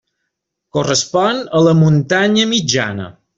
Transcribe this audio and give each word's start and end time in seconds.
Correspon 0.77 1.43
a 1.59 1.61
la 1.67 1.75
muntanya 1.83 2.49
mitjana. 2.55 3.07